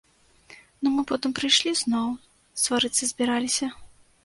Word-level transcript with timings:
Ну 0.85 0.93
мы 0.93 1.03
потым 1.11 1.35
прыйшлі 1.41 1.75
зноў, 1.83 2.09
сварыцца 2.65 3.13
збіраліся. 3.13 3.73